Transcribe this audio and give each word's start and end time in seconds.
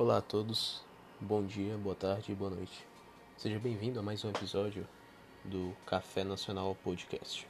Olá 0.00 0.16
a 0.16 0.22
todos, 0.22 0.82
bom 1.20 1.44
dia, 1.44 1.76
boa 1.76 1.94
tarde 1.94 2.32
e 2.32 2.34
boa 2.34 2.48
noite. 2.48 2.86
Seja 3.36 3.58
bem-vindo 3.58 4.00
a 4.00 4.02
mais 4.02 4.24
um 4.24 4.30
episódio 4.30 4.88
do 5.44 5.76
Café 5.84 6.24
Nacional 6.24 6.74
Podcast. 6.82 7.46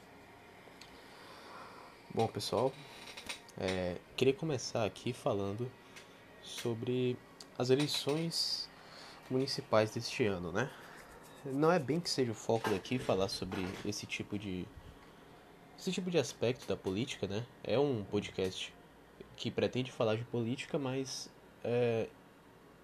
Bom, 2.12 2.26
pessoal, 2.26 2.72
é, 3.56 3.98
queria 4.16 4.34
começar 4.34 4.84
aqui 4.84 5.12
falando 5.12 5.70
sobre 6.42 7.16
as 7.56 7.70
eleições 7.70 8.68
municipais 9.30 9.92
deste 9.92 10.24
ano, 10.24 10.50
né? 10.50 10.68
Não 11.44 11.70
é 11.70 11.78
bem 11.78 12.00
que 12.00 12.10
seja 12.10 12.32
o 12.32 12.34
foco 12.34 12.68
daqui 12.68 12.98
falar 12.98 13.28
sobre 13.28 13.64
esse 13.84 14.06
tipo 14.06 14.36
de 14.36 14.66
esse 15.78 15.92
tipo 15.92 16.10
de 16.10 16.18
aspecto 16.18 16.66
da 16.66 16.76
política, 16.76 17.28
né? 17.28 17.46
É 17.62 17.78
um 17.78 18.02
podcast 18.02 18.74
que 19.36 19.52
pretende 19.52 19.92
falar 19.92 20.16
de 20.16 20.24
política, 20.24 20.80
mas 20.80 21.30
é, 21.62 22.08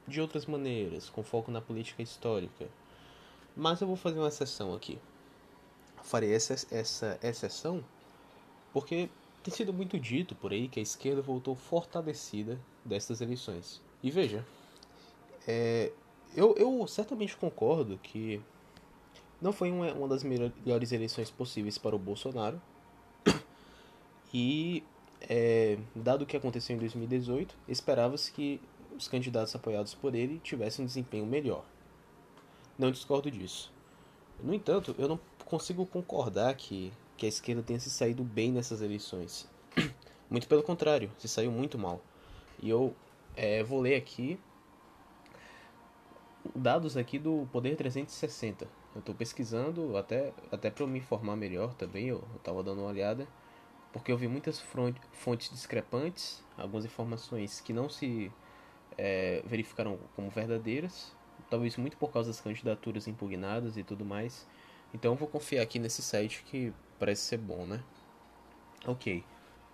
de 0.07 0.21
outras 0.21 0.47
maneiras, 0.47 1.09
com 1.09 1.23
foco 1.23 1.51
na 1.51 1.61
política 1.61 2.03
histórica. 2.03 2.69
Mas 3.57 3.81
eu 3.81 3.87
vou 3.87 3.97
fazer 3.97 4.19
uma 4.19 4.29
exceção 4.29 4.75
aqui. 4.75 4.99
Farei 6.03 6.33
essa, 6.33 6.55
essa 6.71 7.19
exceção 7.23 7.83
porque 8.73 9.09
tem 9.43 9.55
sido 9.55 9.73
muito 9.73 9.99
dito 9.99 10.35
por 10.35 10.53
aí 10.53 10.69
que 10.69 10.79
a 10.79 10.83
esquerda 10.83 11.23
voltou 11.23 11.55
fortalecida 11.55 12.61
destas 12.85 13.21
eleições. 13.21 13.81
E 14.03 14.11
veja, 14.11 14.45
é, 15.49 15.93
eu, 16.37 16.55
eu 16.57 16.87
certamente 16.87 17.37
concordo 17.37 17.99
que 18.03 18.39
não 19.41 19.53
foi 19.53 19.71
uma, 19.71 19.93
uma 19.95 20.09
das 20.09 20.23
melhores 20.23 20.93
eleições 20.93 21.31
possíveis 21.31 21.79
para 21.79 21.97
o 21.97 21.99
Bolsonaro. 21.99 22.61
E, 24.35 24.83
é, 25.23 25.79
dado 25.95 26.23
o 26.23 26.27
que 26.27 26.37
aconteceu 26.37 26.77
em 26.77 26.79
2018, 26.79 27.57
esperava-se 27.69 28.31
que 28.33 28.61
os 28.97 29.09
candidatos 29.09 29.55
apoiados 29.55 29.95
por 29.95 30.15
ele 30.15 30.39
tivessem 30.41 30.85
um 30.85 30.87
desempenho 30.87 31.27
melhor. 31.27 31.65
Não 32.79 32.91
discordo 32.91 33.31
disso. 33.31 33.73
No 34.43 34.53
entanto, 34.53 34.95
eu 34.99 35.09
não 35.09 35.19
consigo 35.45 35.87
concordar 35.87 36.55
que, 36.55 36.93
que 37.17 37.27
a 37.27 37.29
esquerda 37.29 37.63
tenha 37.63 37.81
se 37.81 37.91
saído 37.91 38.23
bem 38.23 38.53
nessas 38.53 38.83
eleições. 38.83 39.49
Muito 40.29 40.49
pelo 40.49 40.63
contrário, 40.63 41.11
se 41.19 41.29
saiu 41.29 41.53
muito 41.53 41.79
mal. 41.79 42.03
E 42.61 42.69
eu 42.69 42.97
é, 43.37 43.63
vou 43.63 43.81
ler 43.81 43.95
aqui 43.95 44.37
dados 46.55 46.97
aqui 46.97 47.19
do 47.19 47.49
Poder 47.53 47.77
360. 47.77 48.67
Eu 48.95 49.01
estou 49.01 49.15
pesquisando 49.15 49.97
até, 49.97 50.33
até 50.51 50.71
para 50.71 50.85
eu 50.85 50.89
me 50.89 50.99
informar 50.99 51.37
melhor 51.37 51.75
também, 51.75 52.07
eu 52.09 52.25
estava 52.37 52.63
dando 52.63 52.81
uma 52.81 52.89
olhada, 52.89 53.29
porque 53.93 54.11
eu 54.11 54.17
vi 54.17 54.27
muitas 54.27 54.61
fontes 55.13 55.51
discrepantes, 55.51 56.43
algumas 56.57 56.85
informações 56.85 57.61
que 57.61 57.73
não 57.73 57.89
se 57.89 58.33
é, 58.99 59.43
verificaram 59.45 59.99
como 60.15 60.31
verdadeiras, 60.31 61.15
talvez 61.51 61.77
muito 61.77 61.97
por 61.97 62.11
causa 62.11 62.31
das 62.31 62.41
candidaturas 62.41 63.07
impugnadas 63.07 63.77
e 63.77 63.83
tudo 63.83 64.05
mais. 64.05 64.47
Então 64.95 65.15
vou 65.15 65.29
confiar 65.29 65.63
aqui 65.63 65.79
nesse 65.79 66.03
site 66.03 66.43
que 66.45 66.73
parece 66.99 67.23
ser 67.23 67.39
bom, 67.39 67.67
né? 67.67 67.83
Ok. 68.87 69.25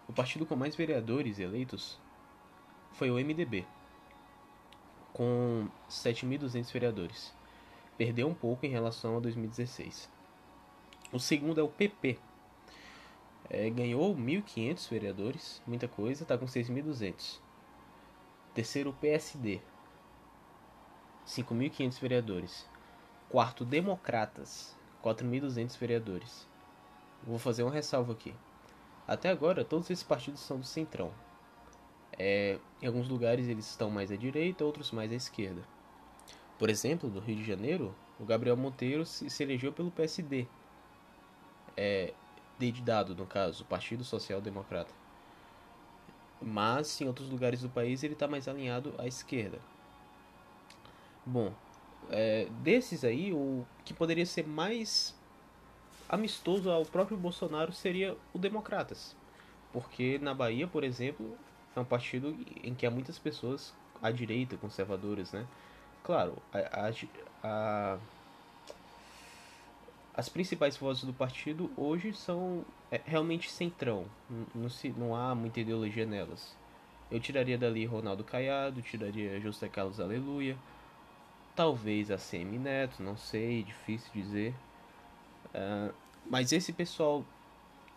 O 0.09 0.13
partido 0.13 0.45
com 0.45 0.57
mais 0.57 0.75
vereadores 0.75 1.39
eleitos 1.39 2.01
foi 2.93 3.11
o 3.11 3.15
MDB, 3.15 3.65
com 5.13 5.69
7.200 5.89 6.73
vereadores. 6.73 7.35
Perdeu 7.97 8.27
um 8.27 8.35
pouco 8.35 8.67
em 8.67 8.71
relação 8.71 9.17
a 9.17 9.21
2016. 9.21 10.11
O 11.13 11.19
segundo 11.19 11.61
é 11.61 11.63
o 11.63 11.69
PP. 11.69 12.19
É, 13.49 13.69
ganhou 13.69 14.17
1.500 14.17 14.91
vereadores, 14.91 15.63
muita 15.67 15.87
coisa, 15.87 16.23
está 16.23 16.39
com 16.39 16.47
6.200. 16.47 17.39
Terceiro, 18.55 18.93
PSD. 19.01 19.63
5.500 21.27 21.99
vereadores. 21.99 22.69
Quarto, 23.31 23.65
Democratas. 23.65 24.77
4.200 25.03 25.79
vereadores. 25.79 26.47
Vou 27.23 27.39
fazer 27.39 27.63
uma 27.63 27.73
ressalva 27.73 28.13
aqui. 28.13 28.35
Até 29.09 29.31
agora, 29.31 29.65
todos 29.65 29.89
esses 29.89 30.05
partidos 30.05 30.41
são 30.41 30.59
do 30.61 30.67
centrão. 30.67 31.11
É, 32.19 32.59
em 32.83 32.87
alguns 32.87 33.09
lugares 33.09 33.49
eles 33.49 33.71
estão 33.71 33.91
mais 33.91 34.13
à 34.13 34.17
direita, 34.17 34.67
outros 34.67 34.91
mais 34.91 35.11
à 35.11 35.15
esquerda. 35.15 35.63
Por 36.59 36.69
exemplo, 36.69 37.09
no 37.09 37.21
Rio 37.21 37.37
de 37.37 37.45
Janeiro, 37.45 37.95
o 38.21 38.25
Gabriel 38.27 38.57
Monteiro 38.57 39.07
se, 39.07 39.31
se 39.31 39.43
elegeu 39.43 39.73
pelo 39.73 39.91
PSD. 39.91 40.47
É, 41.75 42.13
dedidado, 42.59 43.15
no 43.15 43.27
caso, 43.27 43.65
Partido 43.65 44.05
Social 44.05 44.43
Democrata 44.43 45.02
mas 46.45 47.01
em 47.01 47.07
outros 47.07 47.29
lugares 47.29 47.61
do 47.63 47.69
país 47.69 48.03
ele 48.03 48.15
está 48.15 48.27
mais 48.27 48.49
alinhado 48.49 48.95
à 48.99 49.07
esquerda. 49.07 49.59
Bom, 51.25 51.53
é, 52.11 52.49
desses 52.63 53.05
aí, 53.05 53.33
o 53.33 53.65
que 53.85 53.95
poderia 53.95 54.27
ser 54.27 54.47
mais 54.47 55.15
amistoso 56.09 56.71
ao 56.71 56.85
próprio 56.85 57.17
Bolsonaro 57.17 57.73
seria 57.73 58.17
o 58.35 58.39
Democratas, 58.39 59.17
porque 59.73 60.19
na 60.19 60.35
Bahia, 60.35 60.67
por 60.67 60.85
exemplo, 60.85 61.37
é 61.75 61.81
um 61.81 61.85
partido 61.85 62.37
em 62.63 62.75
que 62.75 62.85
há 62.85 62.91
muitas 62.91 63.19
pessoas 63.19 63.75
à 64.03 64.11
direita, 64.11 64.57
conservadoras, 64.57 65.33
né? 65.33 65.47
Claro, 66.03 66.37
a, 66.53 66.89
a, 66.89 66.93
a 67.43 67.99
as 70.15 70.29
principais 70.29 70.77
vozes 70.77 71.05
do 71.05 71.13
partido 71.13 71.71
hoje 71.77 72.13
são 72.13 72.65
é, 72.91 73.01
realmente 73.05 73.51
centrão. 73.51 74.05
Não, 74.55 74.69
se, 74.69 74.91
não 74.91 75.17
há 75.17 75.35
muita 75.35 75.61
ideologia 75.61 76.05
nelas. 76.05 76.55
Eu 77.11 77.19
tiraria 77.21 77.57
dali 77.57 77.85
Ronaldo 77.85 78.23
Caiado, 78.23 78.83
tiraria 78.83 79.41
José 79.41 79.69
Carlos 79.69 80.01
Aleluia, 80.01 80.57
talvez 81.55 82.11
a 82.11 82.19
Semi 82.19 82.59
Neto, 82.59 83.03
não 83.03 83.17
sei, 83.17 83.63
difícil 83.63 84.11
dizer. 84.13 84.55
Uh, 85.55 85.95
mas 86.27 86.53
esse 86.53 86.73
pessoal 86.73 87.25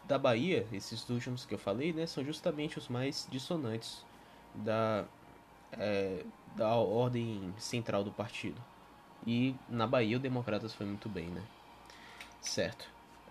da 0.06 0.18
Bahia, 0.18 0.68
esses 0.72 1.10
últimos 1.10 1.46
que 1.46 1.54
eu 1.54 1.60
falei, 1.60 1.92
né, 1.94 2.06
são 2.06 2.24
justamente 2.24 2.78
os 2.78 2.88
mais 2.88 3.28
dissonantes 3.30 4.06
da, 4.54 5.06
é, 5.74 6.24
da 6.56 6.76
ordem 6.76 7.54
central 7.58 8.04
do 8.04 8.12
partido. 8.12 8.62
E 9.26 9.56
na 9.70 9.88
Bahia 9.88 10.18
o 10.18 10.20
Democratas 10.20 10.74
foi 10.74 10.86
muito 10.86 11.10
bem, 11.10 11.28
né? 11.28 11.42
Certo. 12.42 12.88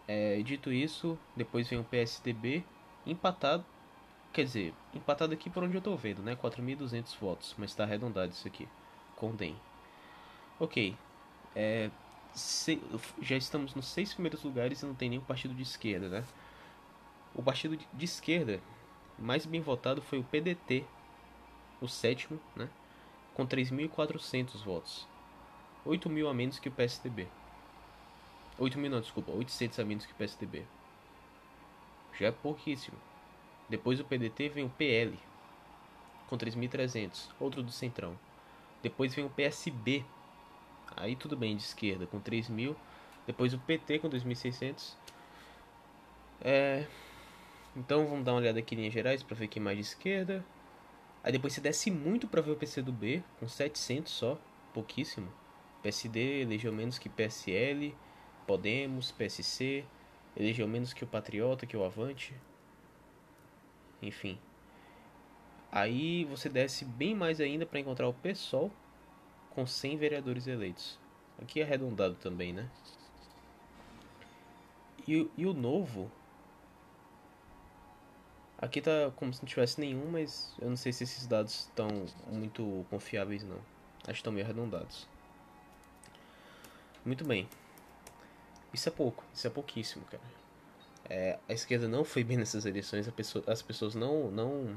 É, 0.07 0.41
dito 0.43 0.73
isso, 0.73 1.19
depois 1.37 1.69
vem 1.69 1.79
o 1.79 1.85
PSDB 1.85 2.65
empatado. 3.07 3.65
Quer 4.33 4.45
dizer, 4.45 4.75
empatado 4.93 5.33
aqui 5.33 5.49
por 5.49 5.63
onde 5.63 5.77
eu 5.77 5.81
tô 5.81 5.97
vendo, 5.97 6.23
né? 6.23 6.37
4.200 6.37 7.17
votos, 7.19 7.55
mas 7.57 7.71
está 7.71 7.85
arredondado 7.85 8.33
isso 8.33 8.47
aqui. 8.47 8.69
Com 9.17 9.35
DEM. 9.35 9.57
Ok. 10.59 10.97
É, 11.55 11.91
se, 12.35 12.83
já 13.23 13.37
estamos 13.37 13.75
nos 13.75 13.87
seis 13.87 14.13
primeiros 14.13 14.43
lugares 14.43 14.83
e 14.83 14.87
não 14.87 14.95
tem 14.95 15.09
nenhum 15.09 15.23
partido 15.23 15.55
de 15.55 15.63
esquerda, 15.63 16.09
né? 16.09 16.25
O 17.35 17.43
partido 17.43 17.77
de 17.77 18.05
esquerda 18.05 18.61
mais 19.19 19.47
bem 19.47 19.61
votado 19.61 20.03
foi 20.03 20.19
o 20.19 20.25
PDT, 20.25 20.85
o 21.81 21.89
sétimo, 21.89 22.41
né? 22.57 22.69
Com 23.35 23.47
3.400 23.47 24.65
votos. 24.65 25.07
8 25.85 26.09
mil 26.09 26.29
a 26.29 26.35
menos 26.35 26.59
que 26.59 26.69
o 26.69 26.73
PSDB. 26.73 27.29
8 28.59 28.79
mil 28.79 28.91
não, 28.91 29.01
desculpa, 29.01 29.33
800 29.33 29.79
a 29.79 29.85
menos 29.85 30.07
que 30.07 30.13
o 30.13 30.17
PSDB. 30.17 30.65
Já 32.19 32.29
é 32.29 32.31
pouquíssimo. 32.31 32.97
Depois 33.69 33.99
do 33.99 34.05
PDT 34.05 34.49
vem 34.51 34.65
o 34.65 34.71
PL, 34.71 35.19
com 36.29 36.37
3.300, 36.37 37.29
outro 37.41 37.63
do 37.63 37.73
Centrão. 37.73 38.19
Depois 38.83 39.15
vem 39.15 39.25
o 39.25 39.31
PSB, 39.31 40.05
aí 40.97 41.17
tudo 41.17 41.37
bem, 41.37 41.57
de 41.57 41.63
esquerda, 41.63 42.07
com 42.07 42.21
3.000. 42.21 42.77
Depois 43.27 43.55
o 43.55 43.59
PT 43.59 43.99
com 44.01 44.09
2.600. 44.09 44.95
É... 46.41 46.87
Então 47.75 48.07
vamos 48.07 48.25
dar 48.25 48.33
uma 48.33 48.41
olhada 48.41 48.59
aqui 48.59 48.75
em 48.75 48.79
linhas 48.79 48.95
gerais 48.95 49.23
para 49.23 49.35
ver 49.35 49.49
quem 49.49 49.63
mais 49.63 49.77
de 49.77 49.85
esquerda. 49.85 50.45
Aí 51.23 51.33
depois 51.33 51.55
você 51.55 51.61
desce 51.61 51.91
muito 51.91 52.29
para 52.29 52.43
ver 52.43 52.53
o 52.53 52.57
PCdoB, 52.57 53.25
com 53.41 53.49
700 53.49 54.13
só, 54.13 54.39
pouquíssimo. 54.75 55.33
PSD 55.83 56.43
elegeu 56.43 56.73
menos 56.73 56.99
que 56.99 57.09
PSL. 57.09 57.95
Podemos, 58.47 59.11
PSC, 59.13 59.85
elegeu 60.37 60.69
menos 60.69 60.93
que 60.93 61.05
o 61.05 61.07
Patriota, 61.07 61.67
que 61.67 61.77
o 61.77 61.85
Avante. 61.85 62.35
Enfim. 64.03 64.39
Aí 65.71 66.25
você 66.27 66.49
desce 66.49 66.85
bem 66.85 67.15
mais 67.15 67.41
ainda 67.41 67.67
para 67.67 67.81
encontrar 67.81 68.07
o 68.07 68.15
PSOL 68.15 68.71
com 69.51 69.67
100 69.67 69.97
vereadores 69.97 70.47
eleitos. 70.47 70.99
Aqui 71.41 71.61
é 71.61 71.65
arredondado 71.65 72.15
também, 72.15 72.53
né? 72.53 72.69
E, 75.07 75.29
e 75.37 75.47
o 75.47 75.53
novo. 75.53 76.11
Aqui 78.57 78.81
tá 78.81 79.11
como 79.17 79.33
se 79.35 79.43
não 79.43 79.49
tivesse 79.49 79.81
nenhum, 79.81 80.11
mas 80.11 80.55
eu 80.61 80.69
não 80.69 80.77
sei 80.77 80.93
se 80.93 81.05
esses 81.05 81.27
dados 81.27 81.61
estão 81.61 81.89
muito 82.31 82.87
confiáveis 82.89 83.43
não. 83.43 83.59
Acho 84.03 84.07
que 84.07 84.13
estão 84.13 84.33
meio 84.33 84.47
arredondados. 84.47 85.09
Muito 87.05 87.25
bem. 87.25 87.49
Isso 88.75 88.89
é 88.89 88.93
pouco, 88.93 89.25
isso 89.33 89.47
é 89.47 89.51
pouquíssimo, 89.51 90.05
cara. 90.07 90.23
É, 91.09 91.39
a 91.49 91.53
esquerda 91.53 91.87
não 91.87 92.05
foi 92.05 92.25
bem 92.25 92.37
nessas 92.37 92.67
eleições, 92.67 93.09
pessoa, 93.11 93.45
as 93.47 93.63
pessoas 93.63 93.95
não, 93.95 94.33
não 94.33 94.77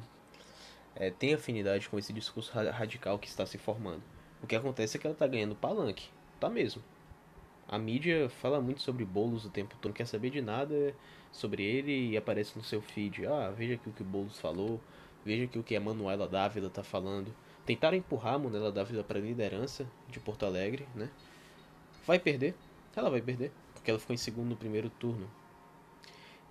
é, 0.96 1.10
tem 1.10 1.34
afinidade 1.34 1.90
com 1.90 1.98
esse 1.98 2.14
discurso 2.14 2.52
radical 2.54 3.18
que 3.18 3.28
está 3.28 3.44
se 3.44 3.58
formando. 3.58 4.04
O 4.44 4.46
que 4.46 4.56
acontece 4.56 4.98
é 4.98 5.00
que 5.00 5.08
ela 5.08 5.16
está 5.16 5.26
ganhando 5.26 5.56
palanque. 5.56 6.10
Tá 6.40 6.48
mesmo. 6.48 6.84
A 7.68 7.80
mídia 7.80 8.30
fala 8.30 8.62
muito 8.62 8.84
sobre 8.84 9.04
Boulos 9.04 9.46
o 9.46 9.50
tempo 9.50 9.76
todo, 9.76 9.90
não 9.90 9.94
quer 9.94 10.06
saber 10.06 10.30
de 10.30 10.42
nada 10.42 10.96
sobre 11.32 11.64
ele 11.64 12.12
e 12.12 12.18
aparece 12.18 12.56
no 12.56 12.64
seu 12.64 12.82
feed. 12.82 13.26
Ah, 13.26 13.50
veja 13.50 13.74
aqui 13.74 13.90
o 13.90 13.94
que 13.94 14.04
o 14.04 14.06
Boulos 14.06 14.40
falou, 14.40 14.80
veja 15.26 15.46
aqui 15.46 15.58
o 15.58 15.64
que 15.64 15.76
a 15.76 15.82
Manuela 15.82 16.28
Dávila 16.28 16.70
tá 16.70 16.84
falando. 16.84 17.34
Tentaram 17.66 17.98
empurrar 17.98 18.36
a 18.36 18.40
Manuela 18.40 18.72
Dávila 18.72 19.04
para 19.04 19.18
a 19.18 19.22
liderança 19.22 19.88
de 20.08 20.20
Porto 20.20 20.46
Alegre, 20.46 20.88
né? 20.94 21.10
Vai 22.06 22.20
perder, 22.20 22.56
ela 22.96 23.10
vai 23.10 23.22
perder, 23.22 23.52
porque 23.88 23.92
ela 23.92 24.00
ficou 24.00 24.14
em 24.14 24.18
segundo 24.18 24.50
no 24.50 24.58
primeiro 24.58 24.90
turno. 24.90 25.30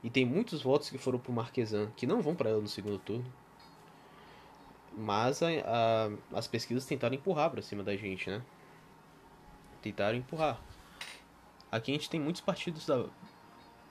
E 0.02 0.08
tem 0.08 0.24
muitos 0.24 0.62
votos 0.62 0.88
que 0.88 0.96
foram 0.96 1.18
pro 1.18 1.32
Marquesan, 1.32 1.90
que 1.94 2.06
não 2.06 2.22
vão 2.22 2.34
para 2.34 2.48
ela 2.48 2.62
no 2.62 2.68
segundo 2.68 2.98
turno. 2.98 3.30
Mas 4.96 5.42
a, 5.42 5.48
a, 5.48 6.38
as 6.38 6.46
pesquisas 6.46 6.86
tentaram 6.86 7.14
empurrar 7.14 7.50
para 7.50 7.60
cima 7.60 7.82
da 7.82 7.94
gente, 7.94 8.30
né? 8.30 8.42
Tentaram 9.82 10.16
empurrar. 10.16 10.58
Aqui 11.70 11.90
a 11.90 11.94
gente 11.94 12.08
tem 12.08 12.18
muitos 12.18 12.40
partidos 12.40 12.86
da, 12.86 13.04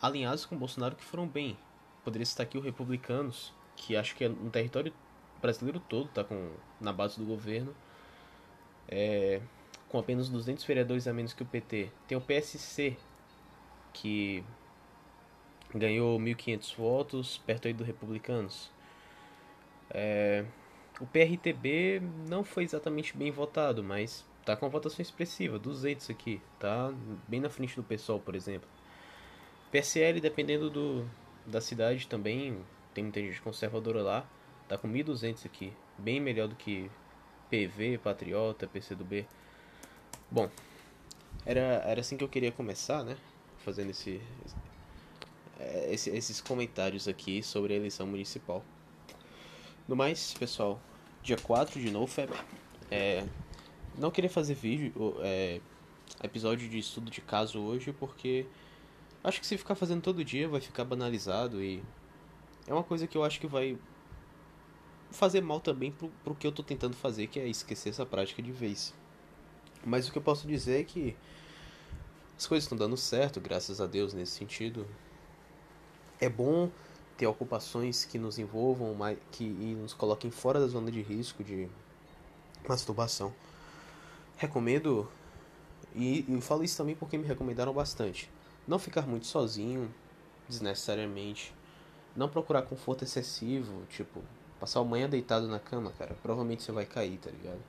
alinhados 0.02 0.44
com 0.44 0.56
o 0.56 0.58
Bolsonaro 0.58 0.96
que 0.96 1.04
foram 1.04 1.28
bem. 1.28 1.56
Poderia 2.04 2.26
citar 2.26 2.48
aqui 2.48 2.58
o 2.58 2.62
Republicanos, 2.62 3.54
que 3.76 3.96
acho 3.96 4.16
que 4.16 4.24
é 4.24 4.30
no 4.30 4.50
território 4.50 4.92
brasileiro 5.40 5.80
todo, 5.80 6.08
tá 6.08 6.24
com, 6.24 6.50
na 6.82 6.92
base 6.92 7.20
do 7.20 7.26
governo. 7.26 7.76
É, 8.88 9.40
com 9.88 10.00
apenas 10.00 10.30
200 10.30 10.66
vereadores 10.66 11.08
a 11.08 11.14
menos 11.14 11.32
que 11.32 11.44
o 11.44 11.46
PT. 11.46 11.92
Tem 12.08 12.18
o 12.18 12.22
PSC, 12.22 12.98
que 13.96 14.44
ganhou 15.74 16.20
1.500 16.20 16.76
votos, 16.76 17.38
perto 17.46 17.68
aí 17.68 17.74
do 17.74 17.84
Republicanos. 17.84 18.70
É, 19.90 20.44
o 21.00 21.06
PRTB 21.06 22.02
não 22.28 22.44
foi 22.44 22.64
exatamente 22.64 23.16
bem 23.16 23.32
votado, 23.32 23.84
mas 23.84 24.26
tá 24.44 24.56
com 24.56 24.66
uma 24.66 24.72
votação 24.72 25.02
expressiva, 25.02 25.58
200 25.58 26.10
aqui, 26.10 26.42
tá 26.60 26.94
bem 27.28 27.40
na 27.40 27.50
frente 27.50 27.76
do 27.76 27.84
PSOL, 27.84 28.20
por 28.20 28.36
exemplo. 28.36 28.68
PSL, 29.72 30.20
dependendo 30.20 30.70
do, 30.70 31.10
da 31.46 31.62
cidade 31.62 32.08
também, 32.08 32.58
tem 32.94 33.04
muita 33.04 33.22
gente 33.22 33.42
conservadora 33.42 34.02
lá, 34.02 34.30
tá 34.68 34.78
com 34.78 34.88
1.200 34.88 35.46
aqui, 35.46 35.74
bem 35.98 36.20
melhor 36.20 36.48
do 36.48 36.56
que 36.56 36.90
PV, 37.50 38.00
Patriota, 38.00 38.68
PCdoB. 38.68 39.26
Bom, 40.30 40.50
era, 41.46 41.60
era 41.86 42.02
assim 42.02 42.18
que 42.18 42.24
eu 42.24 42.30
queria 42.30 42.52
começar, 42.52 43.04
né? 43.04 43.18
Fazendo 43.66 43.90
esse, 43.90 44.22
esse, 45.90 46.12
esses 46.12 46.40
comentários 46.40 47.08
aqui 47.08 47.42
sobre 47.42 47.74
a 47.74 47.76
eleição 47.76 48.06
municipal. 48.06 48.64
No 49.88 49.96
mais, 49.96 50.36
pessoal, 50.36 50.80
dia 51.24 51.36
4 51.36 51.82
de 51.82 51.90
novo, 51.90 52.14
é, 52.92 53.26
não 53.98 54.12
queria 54.12 54.30
fazer 54.30 54.54
vídeo, 54.54 54.94
é, 55.20 55.60
episódio 56.24 56.70
de 56.70 56.78
estudo 56.78 57.10
de 57.10 57.22
caso 57.22 57.60
hoje, 57.60 57.92
porque 57.92 58.46
acho 59.24 59.40
que 59.40 59.48
se 59.48 59.58
ficar 59.58 59.74
fazendo 59.74 60.04
todo 60.04 60.24
dia 60.24 60.48
vai 60.48 60.62
ficar 60.62 60.86
banalizado 60.86 61.64
e 61.64 61.84
é 62.68 62.74
uma 62.74 62.84
coisa 62.84 63.08
que 63.08 63.18
eu 63.18 63.24
acho 63.24 63.40
que 63.40 63.48
vai 63.48 63.80
fazer 65.10 65.42
mal 65.42 65.60
também 65.60 65.92
pro, 65.92 66.10
pro 66.24 66.36
que 66.36 66.46
eu 66.46 66.52
tô 66.52 66.62
tentando 66.62 66.96
fazer, 66.96 67.26
que 67.26 67.40
é 67.40 67.48
esquecer 67.48 67.90
essa 67.90 68.06
prática 68.06 68.44
de 68.44 68.52
vez. 68.52 68.94
Mas 69.84 70.08
o 70.08 70.12
que 70.12 70.20
eu 70.20 70.22
posso 70.22 70.48
dizer 70.48 70.82
é 70.82 70.84
que 70.84 71.16
as 72.38 72.46
coisas 72.46 72.66
estão 72.66 72.78
dando 72.78 72.98
certo, 72.98 73.40
graças 73.40 73.80
a 73.80 73.86
Deus, 73.86 74.14
nesse 74.14 74.34
sentido. 74.34 74.86
É 76.20 76.30
bom 76.30 76.70
ter 77.18 77.28
ocupações 77.28 78.06
que 78.06 78.18
nos 78.18 78.38
envolvam, 78.38 78.96
que 79.32 79.44
e 79.44 79.76
nos 79.76 79.94
coloquem 79.94 80.32
fora 80.32 80.60
da 80.60 80.68
zona 80.68 80.92
de 80.92 81.02
risco 81.02 81.44
de 81.44 81.70
masturbação. 82.68 83.34
Recomendo, 84.38 85.10
e, 85.94 86.26
e 86.28 86.42
falo 86.42 86.64
isso 86.64 86.78
também 86.78 86.96
porque 86.96 87.18
me 87.18 87.26
recomendaram 87.26 87.74
bastante, 87.74 88.30
não 88.68 88.78
ficar 88.78 89.08
muito 89.08 89.28
sozinho, 89.28 89.94
desnecessariamente. 90.48 91.54
Não 92.16 92.30
procurar 92.30 92.62
conforto 92.62 93.04
excessivo, 93.04 93.84
tipo, 93.90 94.22
passar 94.58 94.80
o 94.80 94.86
manhã 94.86 95.10
deitado 95.10 95.50
na 95.50 95.60
cama, 95.60 95.92
cara. 95.98 96.16
Provavelmente 96.24 96.64
você 96.64 96.72
vai 96.72 96.86
cair, 96.86 97.18
tá 97.18 97.30
ligado? 97.30 97.60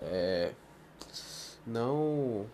É 0.00 0.54
não 1.66 2.46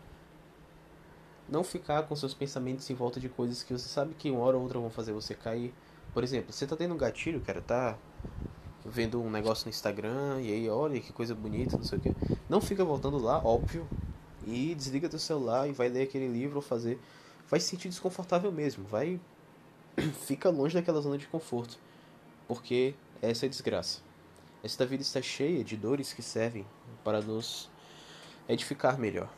não 1.49 1.63
ficar 1.63 2.03
com 2.05 2.17
seus 2.17 2.35
pensamentos 2.35 2.89
em 2.91 2.95
volta 2.95 3.21
de 3.21 3.29
coisas 3.29 3.63
que 3.63 3.73
você 3.73 3.89
sabe 3.89 4.15
que 4.15 4.31
uma 4.31 4.41
hora 4.41 4.57
ou 4.57 4.63
outra 4.63 4.79
vão 4.79 4.91
fazer 4.91 5.13
você 5.13 5.35
cair. 5.35 5.73
Por 6.13 6.25
exemplo, 6.25 6.53
você 6.53 6.67
tá 6.67 6.77
tendo 6.77 6.95
um 6.95 6.99
gatilho, 6.99 7.41
cara, 7.41 7.61
tá 7.61 7.97
vendo 8.85 9.21
um 9.21 9.31
negócio 9.31 9.67
no 9.67 9.71
Instagram 9.71 10.41
e 10.41 10.53
aí 10.53 10.69
olha 10.69 11.01
que 11.01 11.13
coisa 11.13 11.35
bonita, 11.35 11.77
não 11.77 11.85
sei 11.85 11.99
o 11.99 12.01
que. 12.01 12.15
Não 12.49 12.61
fica 12.61 12.85
voltando 12.85 13.19
lá, 13.19 13.39
óbvio, 13.45 13.87
e 14.47 14.75
desliga 14.75 15.09
teu 15.09 15.19
celular 15.19 15.69
e 15.69 15.73
vai 15.73 15.89
ler 15.89 16.03
aquele 16.03 16.29
livro 16.29 16.57
ou 16.57 16.63
fazer. 16.63 17.01
Vai 17.49 17.61
se 17.61 17.69
sentir 17.69 17.89
desconfortável 17.89 18.51
mesmo, 18.51 18.85
vai 18.85 19.21
fica 20.27 20.51
longe 20.51 20.75
daquela 20.75 21.01
zona 21.01 21.19
de 21.19 21.27
conforto, 21.27 21.79
porque 22.47 22.95
essa 23.23 23.47
é 23.47 23.49
desgraça. 23.49 24.01
Esta 24.63 24.85
vida 24.85 25.03
está 25.03 25.23
cheia 25.23 25.63
de 25.63 25.77
dores 25.77 26.13
que 26.13 26.23
servem 26.23 26.67
para 27.05 27.21
nos 27.21 27.71
edificar 28.49 28.99
melhor. 28.99 29.29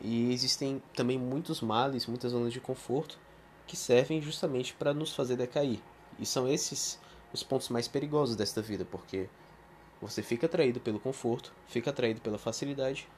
E 0.00 0.32
existem 0.32 0.82
também 0.94 1.18
muitos 1.18 1.60
males, 1.60 2.06
muitas 2.06 2.32
zonas 2.32 2.52
de 2.52 2.60
conforto 2.60 3.18
que 3.66 3.76
servem 3.76 4.20
justamente 4.20 4.74
para 4.74 4.94
nos 4.94 5.14
fazer 5.14 5.36
decair. 5.36 5.80
E 6.18 6.26
são 6.26 6.48
esses 6.48 6.98
os 7.32 7.42
pontos 7.42 7.68
mais 7.68 7.88
perigosos 7.88 8.36
desta 8.36 8.62
vida, 8.62 8.84
porque 8.84 9.28
você 10.00 10.22
fica 10.22 10.46
atraído 10.46 10.80
pelo 10.80 11.00
conforto, 11.00 11.52
fica 11.66 11.90
atraído 11.90 12.20
pela 12.20 12.38
facilidade 12.38 13.08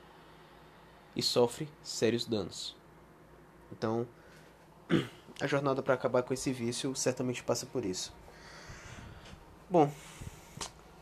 e 1.14 1.22
sofre 1.22 1.69
sérios 1.82 2.25
danos. 2.25 2.76
Então, 3.72 4.06
a 5.40 5.46
jornada 5.46 5.82
para 5.82 5.94
acabar 5.94 6.22
com 6.22 6.32
esse 6.32 6.52
vício 6.52 6.94
certamente 6.94 7.42
passa 7.42 7.66
por 7.66 7.84
isso. 7.84 8.12
Bom, 9.69 9.92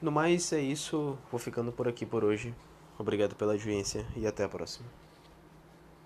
no 0.01 0.11
mais 0.11 0.53
é 0.53 0.61
isso, 0.61 1.17
vou 1.31 1.39
ficando 1.39 1.71
por 1.71 1.87
aqui 1.87 2.05
por 2.05 2.25
hoje. 2.25 2.55
Obrigado 2.99 3.37
pela 3.37 3.53
audiência 3.53 4.07
e 4.17 4.27
até 4.27 4.45
a 4.45 4.49
próxima. 4.49 5.06